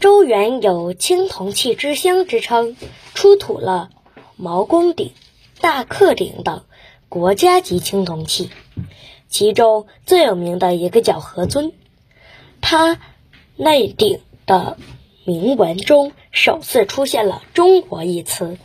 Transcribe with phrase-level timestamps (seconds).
[0.00, 2.74] 周原有青铜器之乡之称，
[3.12, 3.90] 出土了
[4.36, 5.12] 毛公鼎、
[5.60, 6.64] 大克鼎等
[7.10, 8.48] 国家级青铜器。
[9.28, 11.72] 其中最有名的一个叫何尊，
[12.62, 12.98] 它
[13.56, 14.78] 内鼎的
[15.26, 18.56] 铭文中首次出现了“中国”一词，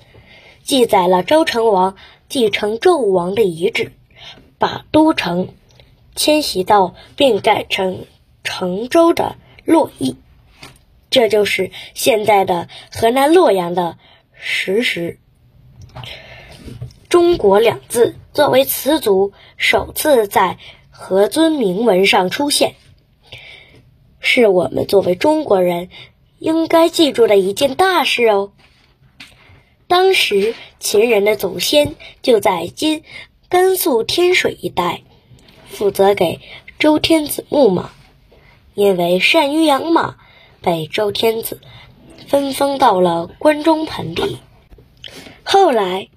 [0.64, 1.98] 记载了周成王
[2.30, 3.92] 继承纣王的遗旨，
[4.58, 5.50] 把都城
[6.16, 8.06] 迁徙到并改成
[8.46, 10.16] 成周的洛邑。
[11.16, 13.98] 这就是现在的河南洛阳的
[14.34, 15.18] 石石。
[17.08, 20.58] 中国两字作为词组，首次在
[20.90, 22.76] 何尊铭文上出现，
[24.20, 25.88] 是我们作为中国人
[26.38, 28.52] 应该记住的一件大事哦。
[29.88, 33.06] 当时秦人的祖先就在今
[33.48, 35.04] 甘肃天水一带，
[35.70, 36.42] 负责给
[36.78, 37.92] 周天子牧马，
[38.74, 40.18] 因为善于养马。
[40.66, 41.62] 北周天子
[42.28, 44.40] 分封到了关中盆地。
[45.44, 46.10] 后来，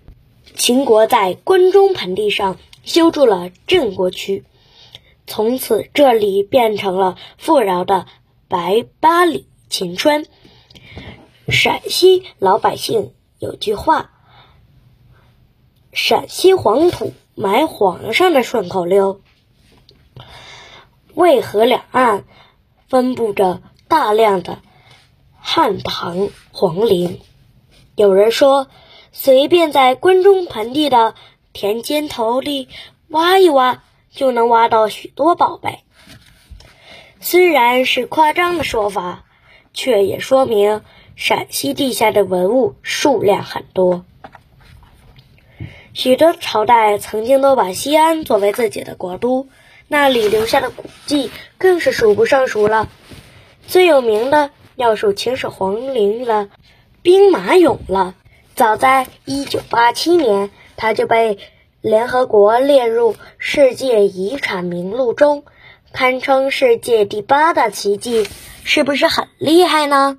[0.56, 4.46] 秦国在关中盆地上修筑了郑国区，
[5.26, 8.06] 从此这里变成了富饶的
[8.48, 10.24] 白八里秦川。
[11.50, 14.12] 陕西老百姓有句话
[15.92, 19.20] ：“陕西黄土埋皇上的顺口溜。”
[21.12, 22.24] 渭河两岸
[22.88, 23.60] 分布着。
[23.88, 24.58] 大量的
[25.40, 27.20] 汉唐皇陵，
[27.96, 28.68] 有人说，
[29.12, 31.14] 随便在关中盆地的
[31.54, 32.68] 田间头里
[33.08, 35.80] 挖一挖，就能挖到许多宝贝。
[37.20, 39.24] 虽然是夸张的说法，
[39.72, 40.82] 却也说明
[41.16, 44.04] 陕西地下的文物数量很多。
[45.94, 49.48] 许多朝代曾经都把西安作为自己的国都，
[49.88, 52.88] 那里留下的古迹更是数不胜数了。
[53.68, 56.48] 最有名的要数秦始皇陵了
[57.02, 58.14] 兵马俑了。
[58.54, 61.38] 早在一九八七年，它就被
[61.82, 65.44] 联合国列入世界遗产名录中，
[65.92, 68.26] 堪称世界第八大奇迹，
[68.64, 70.18] 是不是很厉害呢？